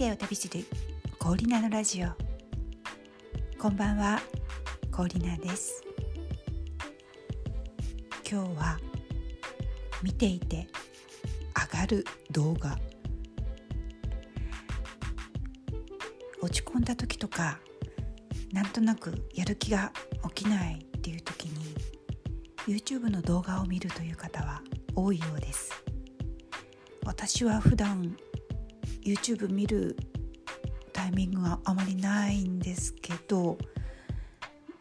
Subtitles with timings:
[0.00, 0.64] 生を旅する
[1.18, 2.08] コーリナのラジオ。
[3.58, 4.18] こんばんは
[4.90, 5.84] コーリナです。
[8.26, 8.78] 今日は
[10.02, 10.68] 見ていて
[11.54, 12.78] 上がる動画。
[16.40, 17.58] 落ち込んだ時とか
[18.54, 19.92] なんとなくやる気が
[20.34, 21.74] 起きないっていう時に
[22.66, 24.62] YouTube の動画を見るという方は
[24.94, 25.70] 多いようです。
[27.04, 28.16] 私は普段
[29.10, 29.96] YouTube 見る
[30.92, 33.58] タイミングがあまりないんですけど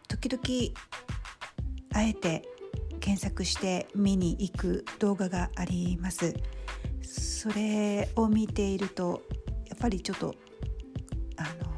[0.08, 0.76] 時々
[1.94, 2.48] あえて
[3.00, 6.36] 検索して見に行く動画があります。
[7.02, 9.24] それを見ていると
[9.68, 10.36] やっぱりちょっと
[11.38, 11.72] あの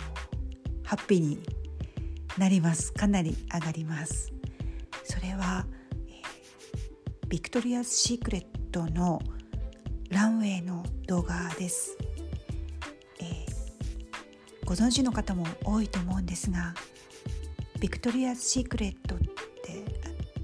[0.84, 1.40] ハッピーに
[2.38, 2.92] なります。
[2.92, 4.34] かなり上がります。
[5.04, 5.66] それは、
[6.08, 9.20] えー、ビクトリアス・シークレットの
[10.10, 11.98] ランウェイの動画です。
[14.72, 16.74] ご存知の方も多いと思うんですが
[17.82, 19.28] ビクトリア・シークレットって、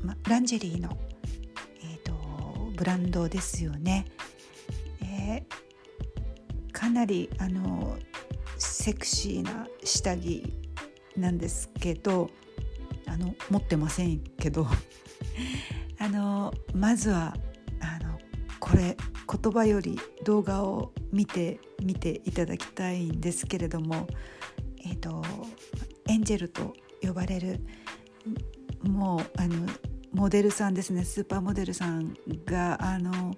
[0.04, 0.98] ま、ランジェリーの、
[1.82, 2.12] えーと、
[2.76, 4.04] ブランドですよね。
[5.02, 7.98] えー、かなりあの
[8.58, 10.44] セクシーな下着
[11.16, 12.30] なんですけど
[13.06, 14.68] あの持ってませんけど
[16.00, 17.34] あのまずは
[17.80, 18.20] あの
[18.60, 18.98] これ
[19.30, 24.08] 言葉より動画を見て見ていただきたいんですけれども、
[24.86, 25.22] えーと、
[26.08, 27.60] エンジェルと呼ばれる
[28.84, 29.66] もうあの
[30.14, 31.04] モデルさんですね。
[31.04, 33.36] スーパーモデルさんがあの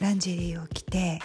[0.00, 1.20] ランジェリーを着て、えー、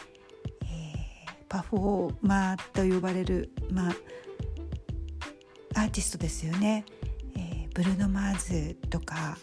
[1.47, 6.83] パフォーマーと呼ばれる、まあ、アーティストですよね、
[7.37, 9.37] えー、ブルーノ・マーズとか、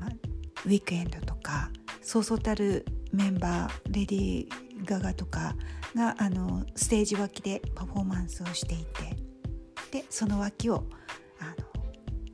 [0.00, 0.10] まあ、
[0.66, 1.70] ウィークエンドとか
[2.04, 5.56] そうそうたるメンバーレディーガガとか
[5.96, 9.16] があのステージ脇でパフォーマンスをしていて
[9.90, 10.84] でその脇を
[11.40, 11.82] あの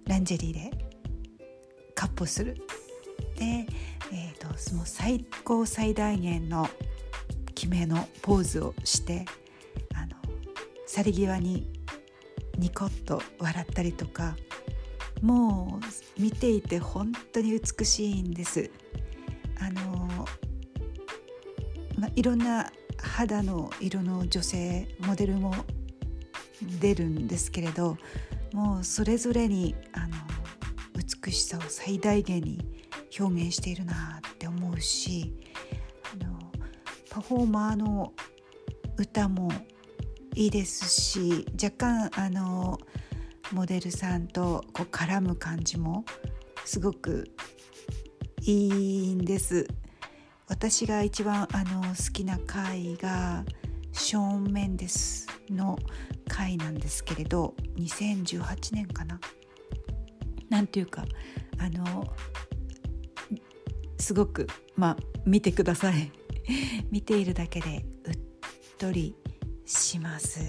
[0.07, 0.71] ランジェリーで
[1.95, 2.57] カッポする
[3.37, 3.45] で、
[4.13, 6.69] えーと、その最高最大限の
[7.55, 9.25] 決めのポーズをして
[9.95, 10.17] あの
[10.87, 11.71] 去り際に
[12.59, 14.35] ニコッと笑ったりとか
[15.23, 15.79] も
[16.19, 18.71] う見ていて本当に美しいんです。
[19.61, 20.27] あの
[21.99, 22.71] まあ、いろんな
[23.03, 25.55] 肌の色の女性モデルも
[26.81, 27.99] 出るんですけれど
[28.53, 30.17] もうそれぞれにあの
[30.95, 32.59] 美しさを最大限に
[33.19, 35.35] 表現しているなって思うし
[36.15, 36.39] あの
[37.11, 38.13] パフォーマーの
[38.97, 39.51] 歌も
[40.35, 42.79] いいですし若干あの
[43.53, 46.05] モデルさんとこう絡む感じも
[46.65, 47.31] すごく
[48.43, 49.67] いいんです。
[50.49, 53.45] 私が一番あの好きな回が
[53.93, 55.79] ショーン・メンデスの
[56.29, 59.21] 回なんですけれど2018年かな。
[60.49, 61.05] なんていうか
[61.59, 62.07] あの
[63.99, 64.97] すごくまあ
[65.27, 66.11] 見てください。
[66.91, 68.19] 見ているだけでうっ
[68.79, 69.15] とり
[69.67, 70.41] します。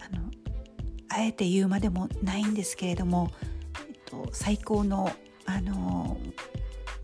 [0.00, 0.30] あの
[1.08, 3.30] あえて言うまでもないんですけれども、
[3.88, 5.10] えっと、最高の
[5.46, 6.18] あの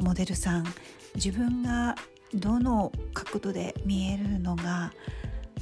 [0.00, 0.64] モデルさん
[1.14, 1.94] 自分が
[2.34, 4.92] どの角度で見えるのが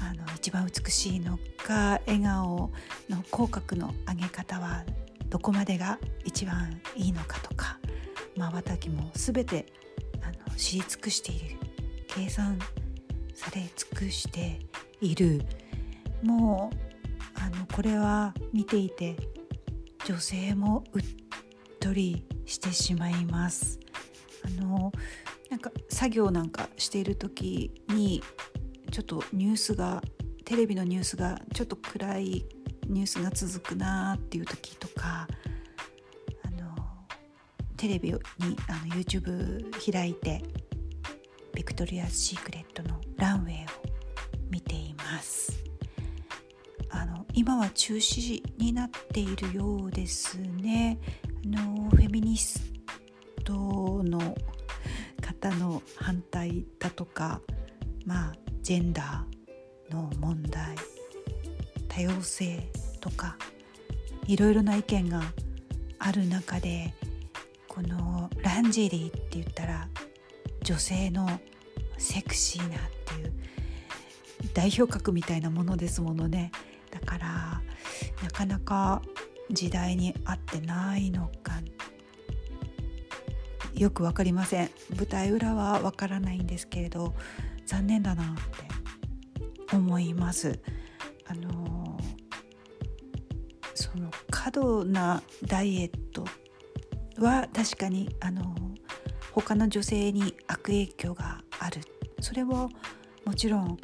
[0.01, 2.71] あの一番美しいのか笑顔
[3.09, 4.85] の口角の上げ方は
[5.29, 7.79] どこまでが一番いいのかとか
[8.37, 9.67] まばたきも全て
[10.23, 11.57] あの知り尽くしている
[12.07, 12.59] 計算
[13.35, 14.59] され尽くして
[15.01, 15.43] いる
[16.23, 19.17] もうあのこれは見ていて
[20.05, 21.03] 女性もうっ
[21.81, 23.79] とりしてしまいます。
[24.45, 24.93] あの
[25.51, 28.23] なんか作業なんかしている時に
[28.91, 30.03] ちょっとニュースが
[30.45, 32.47] テレビのニュースがちょっと暗い
[32.87, 35.29] ニュースが続くなっていう時とか
[36.45, 36.75] あの
[37.77, 38.19] テレビに
[38.69, 40.43] あの YouTube 開いて
[41.55, 43.67] ビクトリア・シークレットのランウェイを
[44.51, 45.53] 見ています。
[46.91, 50.99] あの今は中止になっているようですね。
[51.45, 52.78] あのフェミニス
[53.49, 54.37] トの
[55.23, 57.41] 方の反対だとか
[58.05, 60.77] まあジェンダーの問題
[61.89, 62.69] 多様性
[63.01, 63.39] とか
[64.27, 65.23] いろいろな意見が
[65.99, 66.93] ある中で
[67.69, 69.89] このランジェリーって言ったら
[70.63, 71.41] 女性の
[71.97, 73.33] セクシーなっていう
[74.53, 76.53] 代表格みたいなものですものね。
[76.91, 77.63] だから
[78.23, 79.03] なかなか
[79.51, 81.53] 時代に合ってないのか
[83.75, 87.15] よく分かりません舞台裏は分からないんですけれど
[87.67, 88.27] 残念だなっ
[89.69, 90.59] て思います。
[91.27, 91.99] あの
[93.75, 96.25] その過度なダイエット
[97.19, 98.55] は確かにあの
[99.33, 101.83] 他の女性に悪影響がある
[102.21, 102.71] それも
[103.25, 103.77] もちろん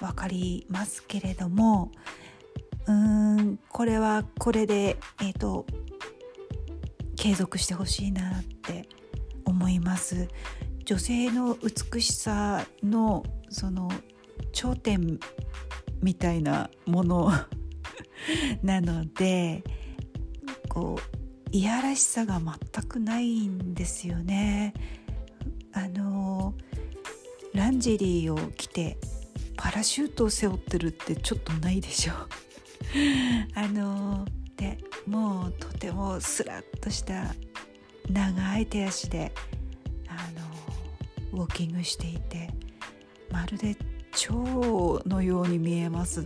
[0.00, 1.92] 分かりますけれども
[2.86, 2.94] うー
[3.42, 5.66] んこれはこれでえっ、ー、と
[7.16, 8.88] 継続してほしいなって
[9.44, 10.28] 思います
[10.84, 13.90] 女性の美しさのその
[14.52, 15.18] 頂点
[16.02, 17.32] みたいなもの
[18.62, 19.64] なので
[20.68, 21.16] こう
[21.50, 24.74] いやらしさが全くないんですよね。
[25.72, 26.54] あの
[27.54, 28.98] ランジェリーを着て
[29.56, 32.12] パラシュートを背負ってるってちょっとないでしょ
[33.54, 34.26] あの
[34.56, 37.34] でもうとてもスラッとした
[38.10, 39.32] 長い手足で
[40.08, 40.14] あ
[41.32, 42.50] のウォーキングしていて
[43.30, 43.76] まるで
[44.12, 46.24] 蝶のように見えます。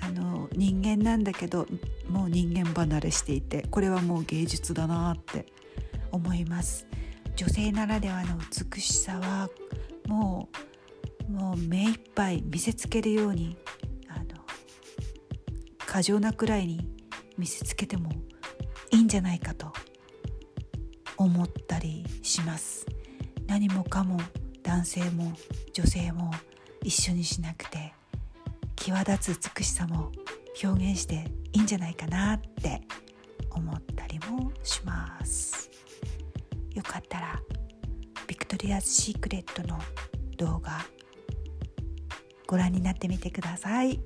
[0.00, 1.66] あの人間なんだけど
[2.08, 5.46] もう人間離れしていてこれはもう芸術だなって
[6.10, 6.86] 思います。
[7.36, 8.36] 女性ならではの
[8.74, 9.48] 美しさは
[10.06, 10.48] も
[11.28, 13.56] うもう目いっぱい見せつけるように
[14.08, 14.24] あの
[15.78, 16.86] 過剰なくらいに
[17.38, 18.10] 見せつけても
[18.90, 19.72] いいんじゃないかと
[21.16, 22.86] 思ったりします。
[23.46, 24.18] 何もかも
[24.62, 25.32] 男性も
[25.72, 26.30] 女性も
[26.82, 27.92] 一緒にしなくて
[28.76, 30.10] 際立つ美しさも
[30.62, 32.80] 表現していいんじゃないかなって
[33.50, 35.70] 思ったりもします。
[36.74, 37.40] よかったら
[38.26, 39.78] ビクトリアズ・シークレットの
[40.38, 40.78] 動画
[42.46, 44.00] ご覧になってみてください。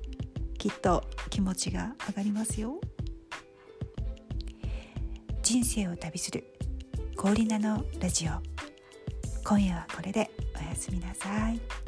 [0.57, 2.79] きっと気持ちが上がりますよ。
[5.47, 6.43] 人生を旅する
[7.15, 8.31] 氷菜のラジオ
[9.45, 10.29] 今夜はこれで
[10.59, 11.86] おやすみなさい。